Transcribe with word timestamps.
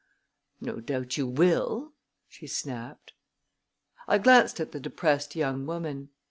"No 0.59 0.79
doubt 0.79 1.15
you 1.17 1.27
will!" 1.27 1.93
she 2.27 2.47
snapped. 2.47 3.13
I 4.07 4.17
glanced 4.17 4.59
at 4.59 4.71
the 4.71 4.79
depressed 4.79 5.35
young 5.35 5.67
woman. 5.67 6.09